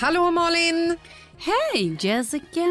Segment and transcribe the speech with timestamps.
[0.00, 0.96] Hallå, Malin!
[1.38, 2.66] Hej Jessica!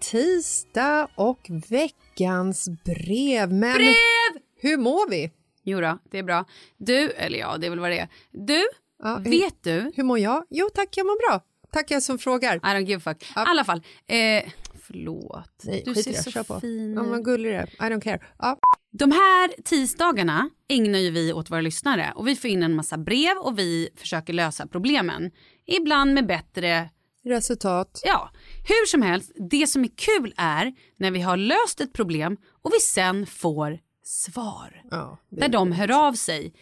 [0.00, 3.52] Tisdag och veckans brev.
[3.52, 4.42] Men Brev!
[4.60, 5.30] hur mår vi?
[5.64, 6.44] Jo då, det är bra.
[6.78, 8.08] Du, eller ja, det är väl vad det är.
[8.30, 8.64] Du,
[9.02, 9.92] Ja, hur- vet du?
[9.96, 10.44] Hur mår jag?
[10.50, 11.40] Jo, tack, jag mår bra.
[11.72, 12.56] Tack, jag som frågar.
[12.56, 13.22] I don't give a fuck.
[13.22, 13.44] I Ja.
[13.46, 14.50] alla fall, eh,
[14.86, 15.62] förlåt.
[15.64, 16.44] Nej, du ser det.
[16.46, 17.24] så fin Ja, vad ut.
[17.24, 17.66] gullig du är.
[17.68, 18.20] I don't care.
[18.38, 18.58] Ja.
[18.90, 22.98] De här tisdagarna ägnar ju vi åt våra lyssnare och vi får in en massa
[22.98, 25.30] brev och vi försöker lösa problemen.
[25.68, 26.90] Ibland med bättre,
[27.24, 28.00] Resultat.
[28.04, 28.30] ja,
[28.68, 29.32] hur som helst.
[29.50, 33.78] Det som är kul är när vi har löst ett problem och vi sen får
[34.02, 34.82] svar.
[34.90, 36.54] Ja, Där de hör av sig.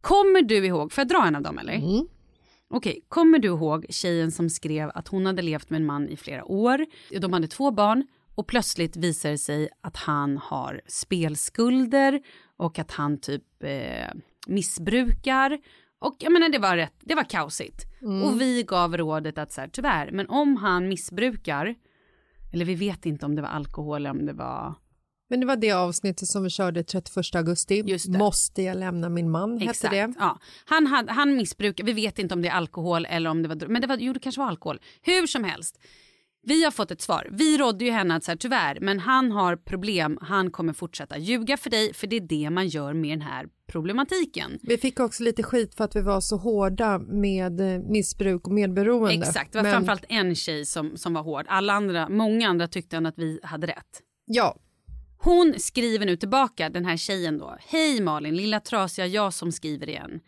[0.00, 1.80] Kommer du ihåg, får jag dra en av dem eller?
[2.70, 6.16] Okej, kommer du ihåg tjejen som skrev att hon hade levt med en man i
[6.16, 6.86] flera år,
[7.20, 12.20] de hade två barn och plötsligt visar det sig att han har spelskulder
[12.56, 14.08] och att han typ eh,
[14.46, 15.58] missbrukar.
[16.00, 17.86] Och jag menar det var rätt, det var kaosigt.
[18.24, 21.74] Och vi gav rådet att så här, tyvärr, men om han missbrukar,
[22.52, 24.74] eller vi vet inte om det var alkohol eller om det var
[25.30, 27.98] Men det var det avsnittet som vi körde 31 augusti.
[28.08, 29.58] Måste jag lämna min man?
[29.58, 30.14] Hette det.
[30.18, 30.38] Ja.
[30.64, 33.68] Han, hade, han missbrukar, vi vet inte om det är alkohol eller om det var
[33.68, 34.80] men det var, jo det kanske var alkohol.
[35.02, 35.78] Hur som helst.
[36.42, 37.28] Vi har fått ett svar.
[37.30, 40.18] Vi rådde ju henne att så här, tyvärr, men han har problem.
[40.20, 43.46] Han kommer fortsätta ljuga för dig för det är det man gör med den här
[43.66, 44.58] problematiken.
[44.62, 48.52] Vi fick också lite skit för att vi var så hårda med eh, missbruk och
[48.52, 49.14] medberoende.
[49.26, 51.46] Exakt, det var Men- framförallt en tjej som, som var hård.
[51.48, 54.02] Alla andra, många andra tyckte ändå att vi hade rätt.
[54.24, 54.56] Ja,
[55.20, 57.56] Hon skriver nu tillbaka, den här tjejen då.
[57.60, 60.20] Hej Malin, lilla trasiga jag som skriver igen.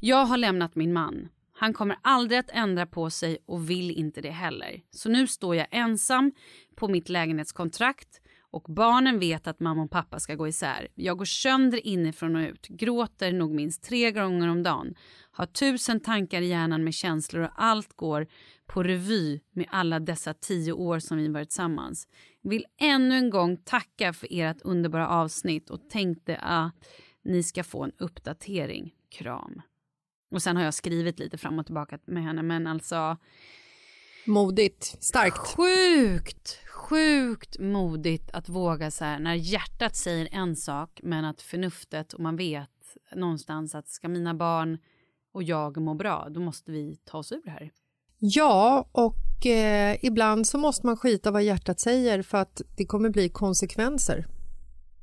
[0.00, 1.28] Jag har lämnat min man.
[1.60, 4.82] Han kommer aldrig att ändra på sig och vill inte det heller.
[4.90, 6.32] Så nu står jag ensam
[6.76, 10.88] på mitt lägenhetskontrakt och barnen vet att mamma och pappa ska gå isär.
[10.94, 14.94] Jag går sönder inifrån och ut, gråter nog minst tre gånger om dagen.
[15.30, 18.26] Har tusen tankar i hjärnan med känslor och allt går
[18.66, 22.08] på revy med alla dessa tio år som vi varit tillsammans.
[22.42, 26.74] Vill ännu en gång tacka för ert underbara avsnitt och tänkte att
[27.22, 28.94] ni ska få en uppdatering.
[29.10, 29.62] Kram.
[30.30, 33.16] Och sen har jag skrivit lite fram och tillbaka med henne men alltså
[34.26, 35.38] modigt, starkt.
[35.38, 42.12] Sjukt, sjukt modigt att våga så här när hjärtat säger en sak men att förnuftet
[42.12, 42.70] och man vet
[43.14, 44.78] någonstans att ska mina barn
[45.32, 47.70] och jag må bra då måste vi ta oss ur det här.
[48.18, 53.10] Ja, och eh, ibland så måste man skita vad hjärtat säger för att det kommer
[53.10, 54.26] bli konsekvenser.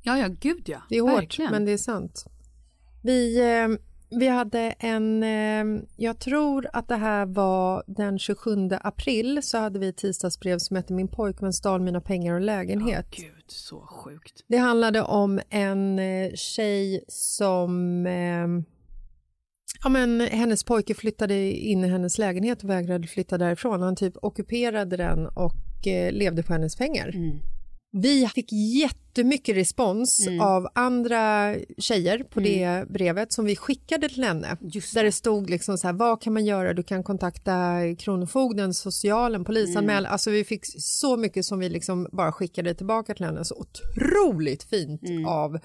[0.02, 0.82] Ja, ja, gud ja.
[0.88, 1.50] Det är hårt, Verkligen.
[1.50, 2.24] men det är sant.
[3.02, 3.68] Vi, eh,
[4.10, 5.22] vi hade en...
[5.22, 10.58] Eh, jag tror att det här var den 27 april så hade vi ett tisdagsbrev
[10.58, 13.06] som hette Min pojkvän stal mina pengar och lägenhet.
[13.10, 14.44] Gud, så sjukt.
[14.48, 18.06] Det handlade om en eh, tjej som...
[18.06, 18.46] Eh,
[19.82, 23.82] ja, men hennes pojke flyttade in i hennes lägenhet och vägrade flytta därifrån.
[23.82, 27.08] Han typ ockuperade den och eh, levde på hennes pengar.
[27.14, 27.38] Mm.
[27.90, 30.40] Vi fick jättemycket respons Mm.
[30.40, 34.56] av andra tjejer på det brevet som vi skickade till henne.
[34.60, 36.74] Just där det stod liksom så här, vad kan man göra?
[36.74, 39.98] Du kan kontakta Kronofogden, socialen, polisanmäl.
[40.04, 40.12] Mm.
[40.12, 43.44] Alltså vi fick så mycket som vi liksom bara skickade tillbaka till henne.
[43.44, 45.26] Så otroligt fint Mm.
[45.26, 45.58] av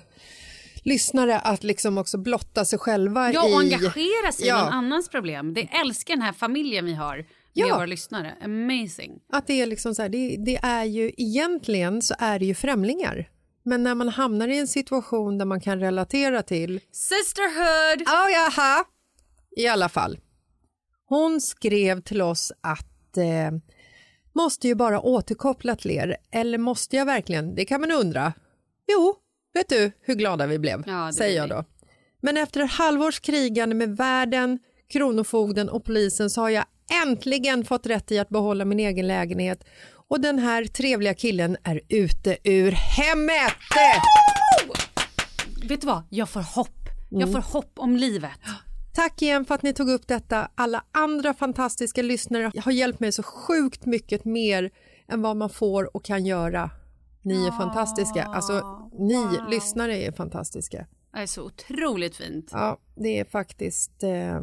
[0.86, 3.54] lyssnare att liksom också blotta sig själva Ja, i...
[3.54, 4.60] och engagera sig Ja.
[4.60, 5.54] i någon annans problem.
[5.54, 7.26] Det älskar den här familjen vi har
[7.56, 7.76] med Ja.
[7.76, 8.36] våra lyssnare.
[8.42, 9.20] Amazing.
[9.34, 12.54] Att det är liksom så här, det, det är ju egentligen så är det ju
[12.56, 13.30] främlingar.
[13.66, 18.04] Men när man hamnar i en situation där man kan relatera till Sisterhood!
[18.06, 18.84] Ja, jaha.
[19.58, 20.20] I alla fall.
[21.06, 23.52] Hon skrev till oss att eh,
[24.36, 26.18] måste ju bara återkoppla till er.
[26.32, 27.56] Eller måste jag verkligen?
[27.56, 28.34] Det kan man undra.
[28.88, 29.16] Jo,
[29.54, 31.64] vet du hur glada vi blev, Ja, säger jag då.
[32.22, 34.60] Men efter ett halvårs krigande med världen,
[34.90, 36.66] Kronofogden och polisen så har jag
[37.04, 39.64] äntligen fått rätt i att behålla min egen lägenhet
[40.08, 43.54] och den här trevliga killen är ute ur hemmet.
[45.70, 46.04] Vet du vad?
[46.10, 46.70] Jag får hopp.
[47.10, 47.34] Jag Mm.
[47.42, 48.32] får hopp om livet.
[48.96, 50.48] Tack igen för att ni tog upp detta.
[50.56, 54.72] Alla andra fantastiska lyssnare har hjälpt mig så sjukt mycket mer
[55.08, 56.70] än vad man får och kan göra.
[57.22, 58.24] Ni är fantastiska.
[58.24, 60.86] Alltså, ni lyssnare är fantastiska.
[61.14, 62.50] Det är så otroligt fint.
[62.52, 64.42] Ja, det är faktiskt eh,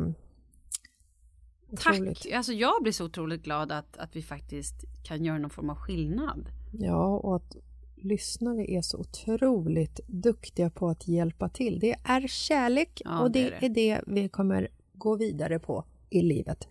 [1.72, 2.22] otroligt.
[2.22, 2.32] Tack.
[2.32, 4.74] Alltså, jag blir så otroligt glad att, att vi faktiskt
[5.04, 6.48] kan göra någon form av skillnad.
[6.72, 7.56] Ja, och att
[7.96, 11.78] lyssnare är så otroligt duktiga på att hjälpa till.
[11.80, 14.00] Det är kärlek Ja, och det det, är det.
[14.06, 16.68] vi kommer gå vidare på i livet.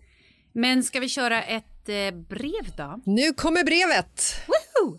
[0.52, 3.00] Men ska vi köra ett eh, brev då?
[3.04, 4.22] Nu kommer brevet!
[4.46, 4.98] Woho!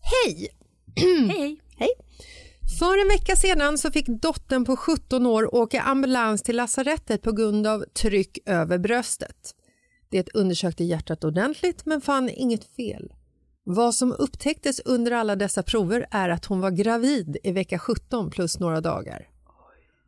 [0.00, 0.48] Hej!
[1.28, 1.60] Hej!
[1.76, 1.90] Hej!
[2.66, 7.32] För en vecka sedan så fick dottern på 17 år åka ambulans till lasarettet på
[7.32, 9.54] grund av tryck över bröstet.
[10.10, 13.12] Det undersökte hjärtat ordentligt men fann inget fel.
[13.64, 18.30] Vad som upptäcktes under alla dessa prover är att hon var gravid i vecka 17
[18.30, 19.28] plus några dagar.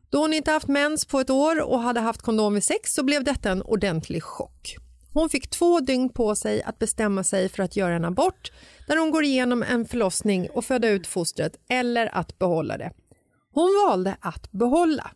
[0.09, 3.03] Då hon inte haft mens på ett år och hade haft kondom vid sex så
[3.03, 4.75] blev detta en ordentlig chock.
[5.13, 8.51] Hon fick två dygn på sig att bestämma sig för att göra en abort
[8.89, 12.91] när hon går igenom en förlossning och föda ut fostret eller att behålla det.
[13.53, 15.11] Hon valde att behålla.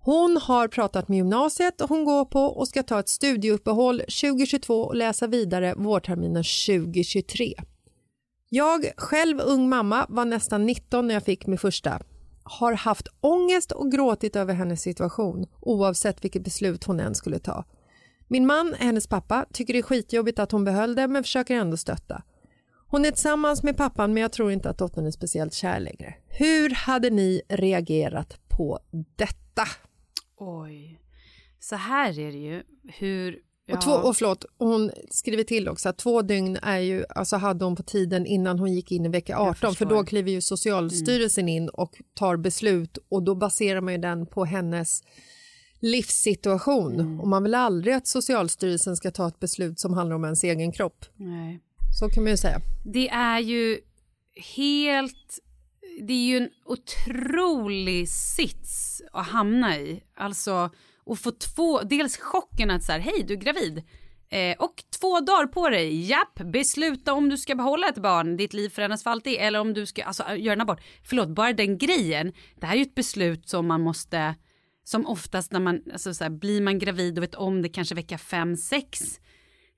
[0.00, 4.74] Hon har pratat med gymnasiet och hon går på och ska ta ett studieuppehåll 2022
[4.74, 7.54] och läsa vidare vårterminen 2023.
[8.48, 12.00] Jag, själv ung mamma, var nästan 19 när jag fick min första.
[12.42, 17.64] Har haft ångest och gråtit över hennes situation oavsett vilket beslut hon än skulle ta.
[18.28, 21.76] Min man, hennes pappa, tycker det är skitjobbigt att hon behöll det men försöker ändå
[21.76, 22.22] stötta.
[22.90, 26.14] Hon är tillsammans med pappan men jag tror inte att dottern är speciellt kär längre.
[26.26, 28.80] Hur hade ni reagerat på
[29.16, 29.62] detta?
[30.36, 31.00] Oj.
[31.60, 32.62] Så här är det ju.
[32.98, 33.38] Hur...
[33.72, 37.64] Och, två, och förlåt, hon skriver till också att två dygn är ju, alltså hade
[37.64, 41.48] hon på tiden innan hon gick in i vecka 18 för då kliver ju Socialstyrelsen
[41.48, 45.02] in och tar beslut och då baserar man ju den på hennes
[45.80, 50.44] livssituation och man vill aldrig att Socialstyrelsen ska ta ett beslut som handlar om ens
[50.44, 51.04] egen kropp.
[51.16, 51.60] Nej.
[51.98, 52.60] Så kan man ju säga.
[52.84, 53.80] Det är ju
[54.56, 55.38] helt...
[56.02, 60.02] Det är ju en otrolig sits att hamna i.
[60.16, 60.70] Alltså,
[61.06, 61.82] att få två...
[61.82, 63.82] Dels chocken att så här, hej, du är gravid.
[64.30, 68.52] Eh, och två dagar på dig, japp, besluta om du ska behålla ett barn, ditt
[68.52, 70.80] liv förändras för alltid, eller om du ska alltså, göra en abort.
[71.02, 74.34] Förlåt, bara den grejen, det här är ju ett beslut som man måste,
[74.84, 77.94] som oftast när man, alltså så här, blir man gravid och vet om det kanske
[77.94, 79.20] vecka fem sex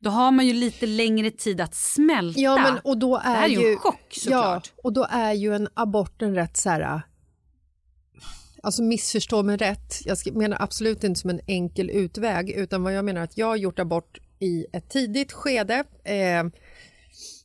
[0.00, 2.40] då har man ju lite längre tid att smälta.
[2.40, 4.73] Ja, men, och då är det här är ju en chock såklart.
[4.76, 7.02] Ja, och då är ju en abort en rätt så här...
[8.62, 13.04] Alltså missförstå mig rätt, jag menar absolut inte som en enkel utväg utan vad jag
[13.04, 16.45] menar att jag har gjort abort i ett tidigt skede eh,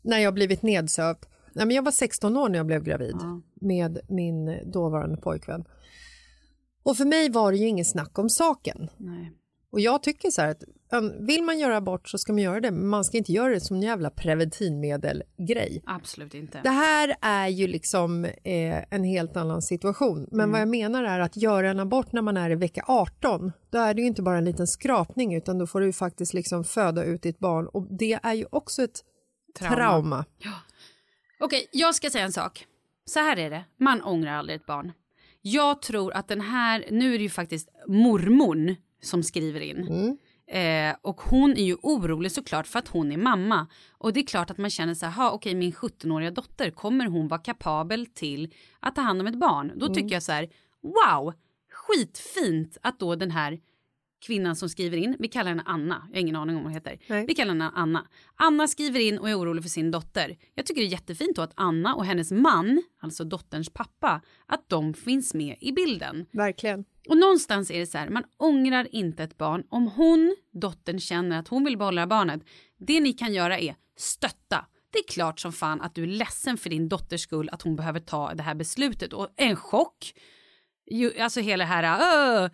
[0.01, 1.17] när jag blivit nedsövd.
[1.53, 3.15] Nej, men jag var 16 år när jag blev gravid
[3.61, 5.65] med min dåvarande pojkvän.
[6.83, 8.89] Och för mig var det ju ingen snack om saken.
[8.97, 9.31] Nej.
[9.75, 10.63] Och jag tycker så här att
[11.19, 13.59] vill man göra abort så ska man göra det, men man ska inte göra det
[13.59, 15.81] som en jävla preventivmedel-grej.
[15.85, 16.61] Absolut inte.
[16.61, 20.27] Det här är ju liksom eh, en helt annan situation.
[20.31, 23.51] Men vad jag menar är att göra en abort när man är i vecka 18,
[23.69, 26.33] då är det ju inte bara en liten skrapning utan då får du ju faktiskt
[26.33, 29.03] liksom föda ut ditt barn och det är ju också ett
[29.59, 29.75] Trauma.
[29.75, 30.25] trauma.
[31.39, 32.65] Okej, jag ska säga en sak.
[33.05, 34.91] Så här är det, man ångrar aldrig ett barn.
[35.41, 38.75] Jag tror att den här, nu är det ju faktiskt mormon
[39.05, 39.87] som skriver in.
[40.47, 43.67] Eh, och hon är ju orolig såklart för att hon är mamma.
[43.91, 47.05] Och det är klart att man känner så här, "Ha, okej min 17-åriga dotter, kommer
[47.05, 49.71] hon vara kapabel till att ta hand om ett barn?
[49.75, 50.49] Då tycker jag så här,
[50.81, 51.33] wow,
[51.71, 53.59] skitfint att då den här
[54.25, 56.73] kvinnan som skriver in, vi kallar henne Anna, jag har ingen aning om vad hon
[56.73, 56.99] heter.
[57.07, 57.25] Nej.
[57.27, 58.07] Vi kallar henne Anna.
[58.35, 60.37] Anna skriver in och är orolig för sin dotter.
[60.55, 64.69] Jag tycker det är jättefint då att Anna och hennes man, alltså dotterns pappa, att
[64.69, 66.25] de finns med i bilden.
[66.31, 66.85] Verkligen.
[67.07, 69.63] Och någonstans är det så här, man ångrar inte ett barn.
[69.69, 72.41] Om hon, dottern, känner att hon vill behålla barnet,
[72.77, 74.65] det ni kan göra är stötta.
[74.91, 77.75] Det är klart som fan att du är ledsen för din dotters skull att hon
[77.75, 79.13] behöver ta det här beslutet.
[79.13, 80.13] Och en chock,
[80.91, 82.51] ju, alltså hela det här, öh.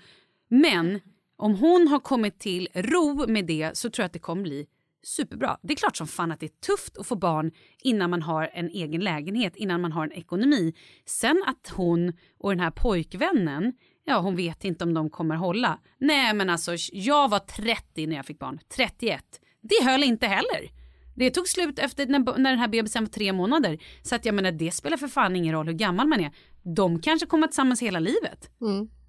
[0.50, 1.00] men
[1.36, 4.67] om hon har kommit till ro med det så tror jag att det kommer bli
[5.03, 5.58] superbra.
[5.62, 8.50] Det är klart som fan att det är tufft att få barn innan man har
[8.53, 10.74] en egen lägenhet, innan man har en ekonomi.
[11.05, 13.74] Sen att hon och den här pojkvännen,
[14.05, 15.79] ja hon vet inte om de kommer hålla.
[15.98, 19.24] Nej men alltså jag var 30 när jag fick barn, 31.
[19.62, 20.72] Det höll inte heller.
[21.15, 23.79] Det tog slut efter när, när den här bebisen var tre månader.
[24.01, 26.31] Så att jag menar det spelar för fan ingen roll hur gammal man är.
[26.75, 28.50] De kanske kommer tillsammans hela livet.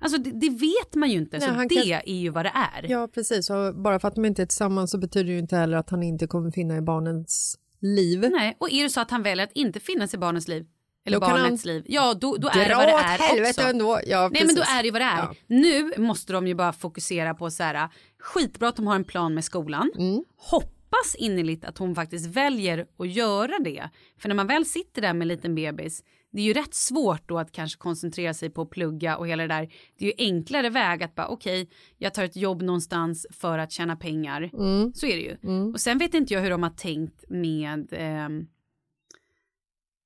[0.00, 1.38] Alltså det, det vet man ju inte.
[1.38, 2.90] Nej, så det kan- är ju vad det är.
[2.90, 3.50] Ja, precis.
[3.50, 5.90] Och bara för att de inte är tillsammans så betyder det ju inte heller att
[5.90, 8.20] han inte kommer finna i barnens liv.
[8.30, 10.66] Nej, och är det så att han väljer att inte finnas i barnets liv,
[11.04, 13.70] eller Då barnets liv, ja då, då är det vad det är helvete också.
[13.70, 14.00] ändå.
[14.06, 15.16] Ja, Nej men då är det vad det är.
[15.18, 15.34] Ja.
[15.46, 19.34] Nu måste de ju bara fokusera på så här, skitbra att de har en plan
[19.34, 19.90] med skolan.
[19.98, 20.24] Mm.
[20.36, 23.88] Hoppas innerligt att hon faktiskt väljer att göra det.
[24.18, 27.28] För när man väl sitter där med en liten bebis, det är ju rätt svårt
[27.28, 29.72] då att kanske koncentrera sig på att plugga och hela det där.
[29.98, 33.72] Det är ju enklare väg att bara okej, jag tar ett jobb någonstans för att
[33.72, 34.50] tjäna pengar.
[34.52, 34.92] Mm.
[34.94, 35.72] Så är det ju.
[35.72, 38.46] Och sen vet inte jag hur de har tänkt med ehm,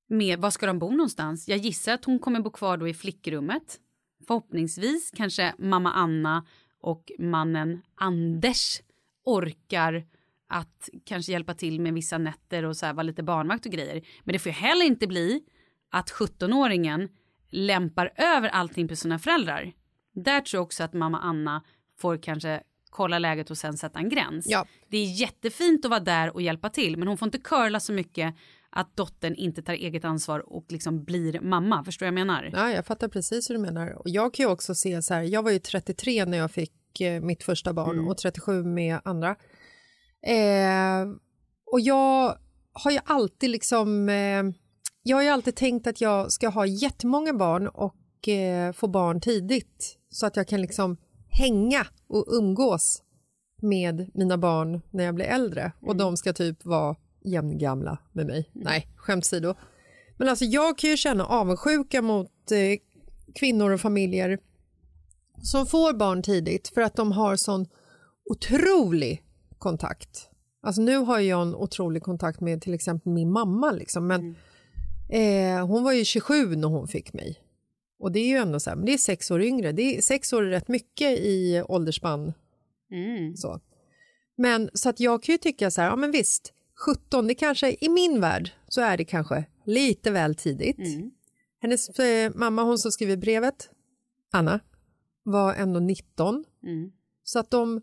[0.07, 1.47] med var ska de bo någonstans?
[1.47, 3.79] Jag gissar att hon kommer bo kvar då i flickrummet.
[4.27, 6.45] Förhoppningsvis kanske mamma Anna
[6.81, 8.81] och mannen Anders
[9.23, 10.05] orkar
[10.47, 14.01] att kanske hjälpa till med vissa nätter och så här, vara lite barnvakt och grejer.
[14.23, 15.43] Men det får ju heller inte bli
[15.91, 17.09] att 17-åringen
[17.49, 19.71] lämpar över allting på sina föräldrar.
[20.13, 21.63] Där tror jag också att mamma Anna
[21.97, 24.45] får kanske kolla läget och sen sätta en gräns.
[24.49, 24.65] Ja.
[24.89, 27.93] Det är jättefint att vara där och hjälpa till men hon får inte curla så
[27.93, 28.35] mycket
[28.69, 31.83] att dottern inte tar eget ansvar och liksom blir mamma.
[31.83, 32.49] Förstår du vad jag menar?
[32.53, 33.91] Ja, jag fattar precis hur du menar.
[33.91, 37.01] Och jag kan ju också se så här, jag var ju 33 när jag fick
[37.01, 39.35] eh, mitt första barn och 37 med andra.
[40.27, 41.07] Eh,
[41.71, 42.37] och jag
[42.73, 44.43] har ju alltid liksom, eh,
[45.03, 49.21] jag har ju alltid tänkt att jag ska ha jättemånga barn och eh, få barn
[49.21, 50.97] tidigt så att jag kan liksom
[51.37, 53.03] hänga och umgås
[53.61, 58.49] med mina barn när jag blir äldre och de ska typ vara jämngamla med mig.
[58.53, 59.55] Nej, skämt åsido.
[60.17, 62.79] Men alltså jag kan ju känna avundsjuka mot eh,
[63.35, 64.39] kvinnor och familjer
[65.41, 67.67] som får barn tidigt för att de har sån
[68.29, 69.23] otrolig
[69.57, 70.29] kontakt.
[70.61, 74.35] Alltså nu har jag en otrolig kontakt med till exempel min mamma liksom, men
[75.09, 77.39] eh, hon var ju 27 när hon fick mig.
[77.99, 79.71] Och det är ju ändå så här, men det är sex år yngre.
[79.71, 82.33] Det är, sex år är rätt mycket i åldersspann.
[83.35, 83.59] Så.
[84.37, 86.53] Men så att jag kan ju tycka så här, ja men visst,
[86.85, 90.77] 17, det kanske i min värld så är det kanske lite väl tidigt.
[91.61, 93.69] Hennes eh, mamma, hon som skriver brevet,
[94.31, 94.59] Anna,
[95.23, 96.45] var ändå 19.
[97.23, 97.81] Så att de,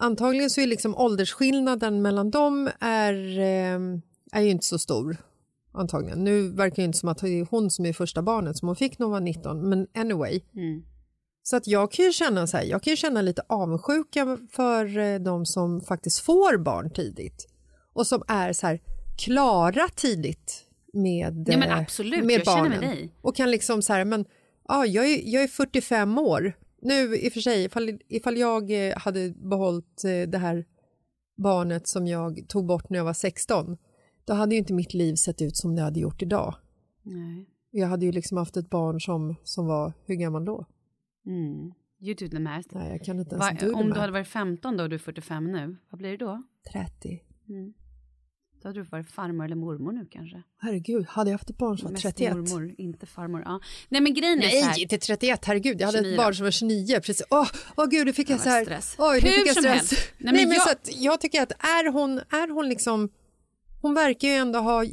[0.00, 3.78] antagligen så är liksom åldersskillnaden mellan dem är, eh,
[4.32, 5.16] är ju inte så stor
[5.72, 6.24] antagligen.
[6.24, 8.76] Nu verkar det inte som att det är hon som är första barnet som hon
[8.76, 10.40] fick när hon var 19, men anyway.
[10.54, 10.82] Mm.
[11.42, 14.98] Så att jag kan ju känna så här, jag kan ju känna lite avundsjuka för
[14.98, 17.46] eh, de som faktiskt får barn tidigt
[17.92, 18.80] och som är så här
[19.18, 22.80] klara tidigt med, Ja, men eh, absolut, med jag känner barnen.
[22.80, 23.14] med dig.
[23.20, 24.24] Och kan liksom så här, men
[24.68, 26.52] ja, jag, är, jag är 45 år.
[26.82, 30.64] Nu i och för sig, ifall, ifall jag eh, hade behållit eh, det här
[31.36, 33.76] barnet som jag tog bort när jag var 16,
[34.24, 36.54] då hade ju inte mitt liv sett ut som det hade gjort idag.
[37.02, 37.48] Nej.
[37.70, 40.66] Jag hade ju liksom haft ett barn som, som var, hur gammal då?
[41.26, 41.72] Mm.
[42.00, 42.68] You do the math.
[42.72, 44.94] Nej, jag kan inte ens Va, do om du hade varit 15 då och du
[44.94, 46.42] är 45 nu, vad blir det då?
[46.72, 47.20] 30.
[48.62, 50.42] Då hade du varit farmor eller mormor nu kanske.
[50.58, 52.34] Herregud, hade jag haft ett barn som var Mest 31?
[52.36, 53.42] mormor, inte farmor.
[53.44, 53.60] Ja.
[53.88, 54.70] Nej men grejen är så här.
[54.72, 55.80] Nej, inte 31, herregud.
[55.80, 57.00] Jag hade 29 ett barn som var 29.
[57.00, 57.22] Precis.
[57.30, 58.64] Åh, åh gud, nu fick jag så här...
[58.64, 58.94] stress.
[58.98, 59.74] Oj, nu Hur fick jag stress.
[59.74, 59.92] helst.
[60.18, 63.08] Nej, Nej, men men så jag- att jag tycker att är hon, är hon liksom...
[63.82, 64.84] Hon verkar ju ändå ha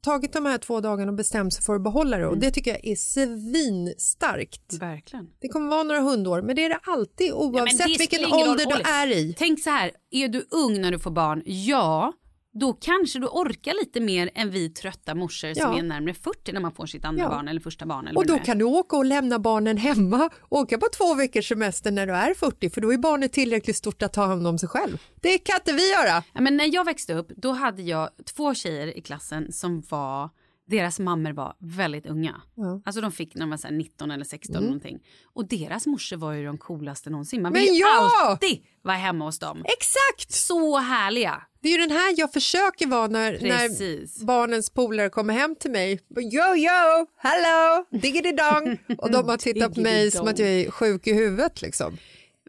[0.00, 2.70] tagit de här två dagarna och bestämt sig för att behålla det och det tycker
[2.70, 4.72] jag är svinstarkt.
[4.80, 5.30] Verkligen.
[5.40, 8.66] Det kommer vara några hundår, men det är det alltid Ja, oavsett det vilken ålder
[8.66, 9.34] du är i.
[9.38, 11.42] Tänk så här, är du ung när du får barn?
[11.46, 12.12] Ja,
[12.58, 15.78] då kanske du orkar lite mer än vi trötta morsor som Ja.
[15.78, 17.28] är närmare 40 när man får sitt andra Ja.
[17.28, 18.06] barn eller första barn.
[18.06, 21.90] Eller Och då kan du åka och lämna barnen hemma, åka på två veckors semester
[21.90, 24.68] när du är 40 för då är barnet tillräckligt stort att ta hand om sig
[24.68, 24.98] själv.
[25.20, 26.22] Det kan inte vi göra.
[26.32, 30.30] Ja, men när jag växte upp då hade jag två tjejer i klassen som var
[30.66, 32.40] deras mammor var väldigt unga.
[32.84, 34.98] Alltså de fick när de var så här 19 eller 16 någonting.
[35.24, 37.42] Och deras morsor var ju de coolaste någonsin.
[37.42, 38.10] Man ju ja!
[38.22, 39.64] alltid vara hemma hos dem.
[39.64, 40.32] Exakt!
[40.32, 41.42] Så härliga.
[41.60, 44.18] Det är ju den här jag försöker vara när, Precis.
[44.18, 46.00] när barnens polare kommer hem till mig.
[46.16, 48.78] Yo, yo, hello, diggity dong.
[48.98, 51.98] Och de har tittat på mig som att jag är sjuk i huvudet liksom.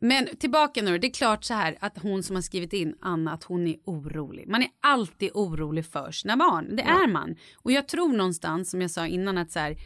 [0.01, 3.33] Men tillbaka nu, det är klart så här att hon som har skrivit in Anna
[3.33, 4.47] att hon är orolig.
[4.47, 7.35] Man är alltid orolig för sina barn, det är man.
[7.55, 9.77] Och jag tror någonstans som jag sa innan att så här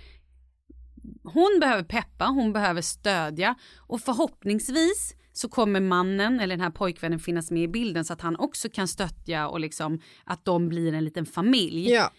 [1.24, 7.20] hon behöver peppa, hon behöver stödja och förhoppningsvis så kommer mannen eller den här pojkvännen
[7.20, 10.94] finnas med i bilden så att han också kan stödja och liksom att de blir
[10.94, 11.90] en liten familj.
[11.90, 12.12] Ja.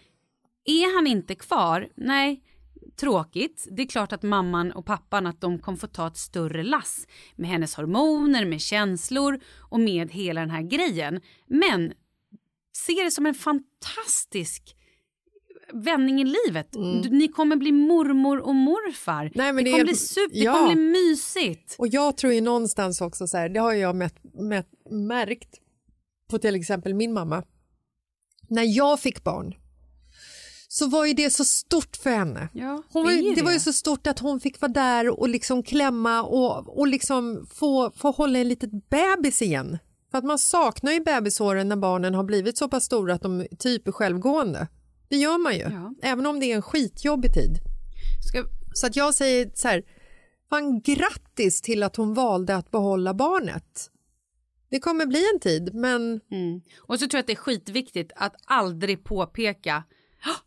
[0.65, 2.43] Är han inte kvar, nej,
[2.97, 3.67] tråkigt.
[3.71, 7.07] Det är klart att mamman och pappan att de kommer få ta ett större lass
[7.35, 11.21] med hennes hormoner, med känslor och med hela den här grejen.
[11.47, 11.93] Men
[12.77, 14.75] se det som en fantastisk
[15.73, 16.67] vändning i livet.
[16.71, 19.21] Du- Ni kommer bli mormor och morfar.
[19.21, 19.31] Mm.
[19.35, 20.51] Nej, men det, det kommer är- bli super, ja.
[20.53, 21.75] det kommer bli mysigt.
[21.79, 25.59] Och jag tror ju någonstans också så här, det har jag mätt, mätt, märkt
[26.29, 27.43] på till exempel min mamma.
[28.49, 29.55] När jag fick barn
[30.73, 32.49] så var ju det så stort för henne.
[32.53, 33.63] Ja, Hon det ju det var ju det.
[33.63, 38.11] så stort att hon fick vara där och liksom klämma och, och liksom få, få
[38.11, 39.77] hålla en litet bebis igen.
[40.11, 43.47] För att man saknar ju bebisåren när barnen har blivit så pass stora att de
[43.59, 44.67] typ är självgående.
[45.09, 45.93] Det gör man ju, Ja.
[46.03, 47.57] även om det är en skitjobbig tid.
[48.29, 49.83] Ska, Så att jag säger så här,
[50.49, 53.89] fan grattis till att hon valde att behålla barnet.
[54.69, 56.61] Det kommer bli en tid, men Mm.
[56.81, 59.83] Och så tror jag att det är skitviktigt att aldrig påpeka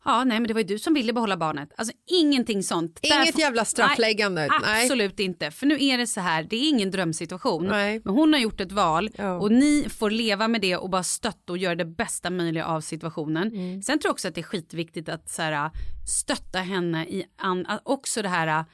[0.05, 1.69] Ja, nej, men det var ju du som ville behålla barnet.
[1.77, 2.99] Alltså ingenting sånt.
[3.03, 4.47] Inget Därför- jävla straffläggande.
[4.47, 4.83] Nej, Nej.
[4.85, 5.51] absolut inte.
[5.51, 7.67] För nu är det så här, det är ingen drömsituation.
[7.67, 8.01] Nej.
[8.05, 9.33] Men hon har gjort ett val Ja.
[9.35, 12.81] och ni får leva med det och bara stötta och göra det bästa möjliga av
[12.81, 13.49] situationen.
[13.49, 13.83] Mm.
[13.83, 15.71] Sen tror jag också att det är skitviktigt att så här,
[16.09, 18.65] stötta henne i an, också det här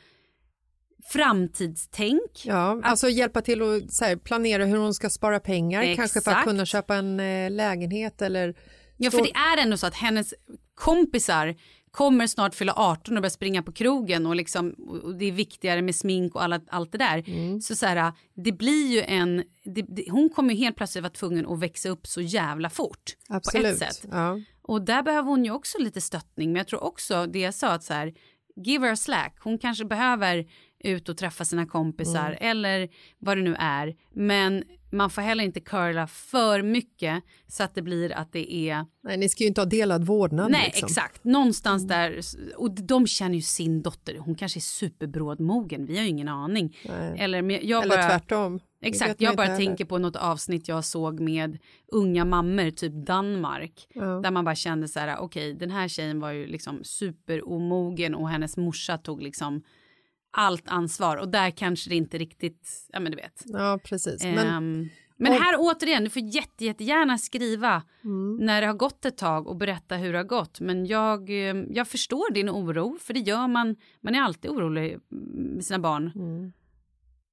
[1.12, 2.42] framtidstänk.
[2.44, 6.36] ja, alltså hjälpa till att här, planera hur hon ska spara pengar, kanske för att
[6.36, 6.48] Exakt.
[6.48, 8.54] kunna köpa en eh, lägenhet eller
[8.96, 10.34] Ja, för det är ändå så att hennes
[10.84, 11.54] kompisar
[11.90, 14.70] kommer snart fylla 18 och börja springa på krogen och, liksom,
[15.04, 17.24] och det är viktigare med smink och alla, allt det där.
[17.26, 17.60] Mm.
[17.60, 19.44] Så, så här, det blir ju en...
[19.64, 23.16] Det, det, hon kommer ju helt plötsligt vara tvungen att växa upp så jävla fort
[23.28, 23.78] Absolut.
[23.78, 24.08] på ett sätt.
[24.10, 24.40] Ja.
[24.62, 26.52] Och där behöver hon ju också lite stöttning.
[26.52, 28.14] Men jag tror också det jag sa att så här,
[28.56, 29.36] give her a slack.
[29.40, 30.46] Hon kanske behöver
[30.84, 32.38] ut och träffa sina kompisar Mm.
[32.40, 33.94] eller vad det nu är.
[34.14, 38.86] Men man får heller inte curla för mycket så att det blir att det är
[39.04, 40.50] Nej, ni ska ju inte ha delad vårdnad.
[40.50, 40.86] Nej, liksom.
[40.86, 41.24] exakt.
[41.24, 42.20] Någonstans där.
[42.56, 44.18] Och de känner ju sin dotter.
[44.18, 45.86] Hon kanske är superbrådmogen.
[45.86, 46.76] Vi har ju ingen aning.
[46.84, 47.16] Nej.
[47.18, 48.52] Eller, jag Eller bara, tvärtom.
[48.52, 49.20] Det vet Exakt.
[49.20, 51.58] Jag bara tänker på något avsnitt jag såg med
[51.92, 53.86] unga mammor, typ Danmark.
[53.94, 54.04] Ja.
[54.04, 58.28] Där man bara kände så här, okej, den här tjejen var ju liksom superomogen och
[58.28, 59.62] hennes morsa tog liksom
[60.32, 61.16] allt ansvar.
[61.16, 63.42] Och där kanske det inte riktigt, ja men du vet.
[63.46, 64.24] Ja, precis.
[64.24, 68.36] Men, Men, men här återigen, du får jätte, jättegärna skriva Mm.
[68.46, 70.60] när det har gått ett tag och berätta hur det har gått.
[70.60, 73.76] Men jag, eh, jag förstår din oro, för det gör man.
[74.00, 74.98] Man är alltid orolig
[75.54, 76.12] med sina barn.
[76.14, 76.52] Mm.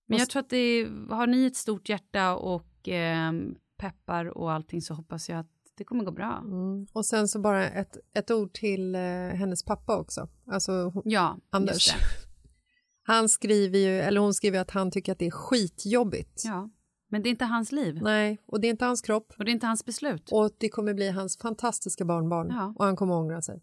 [0.08, 3.32] Men jag tror att det, har ni ett stort hjärta och eh,
[3.78, 6.38] peppar och allting så hoppas jag att Det kommer gå bra.
[6.46, 6.88] Mm.
[6.94, 9.02] Och sen så bara ett, ett ord till eh,
[9.34, 10.28] hennes pappa också.
[10.52, 11.94] Alltså hon- Ja, Anders.
[13.10, 16.42] Han skriver ju, eller hon skriver att han tycker att det är skitjobbigt.
[16.46, 16.70] Ja.
[17.08, 18.00] Men det är inte hans liv.
[18.02, 19.34] Nej, och det är inte hans kropp.
[19.38, 20.30] Och det är inte hans beslut.
[20.32, 22.48] Och det kommer bli hans fantastiska barnbarn.
[22.50, 22.74] Ja.
[22.78, 23.62] Och han kommer ångra sig.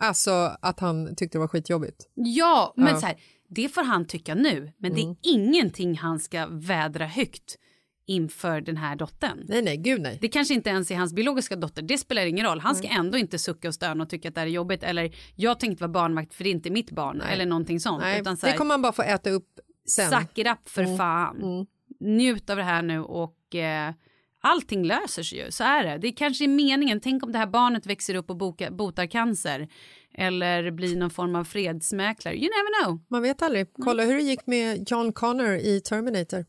[0.00, 2.08] Alltså att han tyckte det var skitjobbigt.
[2.14, 3.00] Ja, men Ja.
[3.00, 4.72] så här, det får han tycka nu.
[4.76, 7.58] Men det är ingenting han ska vädra högt
[8.06, 9.44] inför den här dottern.
[9.48, 10.18] Nej, nej, gud nej.
[10.20, 12.60] Det kanske inte ens är hans biologiska dotter, det spelar ingen roll.
[12.60, 14.82] Han ska ändå inte sucka och stöna och tycka att det här är jobbigt.
[14.82, 17.20] Eller jag tänkte vara barnvakt för det är inte mitt barn.
[17.20, 18.00] Eller någonting sånt.
[18.00, 19.48] nej Utan så här, det kommer han bara få äta upp
[19.88, 20.10] sen.
[20.10, 21.66] Suck it up för fan.
[22.00, 23.92] Njut av det här nu och eh,
[24.40, 25.50] allting löser sig ju.
[25.50, 25.98] Så är det.
[25.98, 27.00] Det kanske är meningen.
[27.00, 29.68] Tänk om det här barnet växer upp och boka, botar cancer.
[30.14, 32.34] Eller blir någon form av fredsmäklare.
[32.34, 33.00] You never know.
[33.08, 33.66] Man vet aldrig.
[33.72, 36.44] Kolla hur det gick med John Connor i Terminator.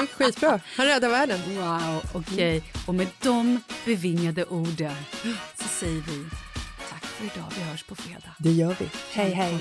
[0.00, 0.60] Det skitbra.
[0.76, 1.40] Han räddade världen.
[1.46, 2.62] Wow, okej.
[2.86, 4.96] Och med de bevingade orden
[5.58, 6.24] så säger vi
[6.90, 7.52] tack för idag.
[7.56, 8.34] Vi hörs på fredag.
[8.38, 8.88] Det gör vi.
[9.12, 9.58] Hej, hej.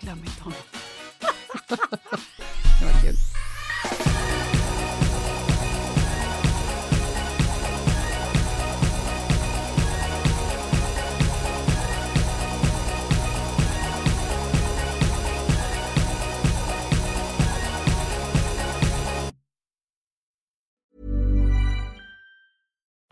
[0.00, 0.58] Glöm inte honom.
[2.80, 3.14] Det var kul.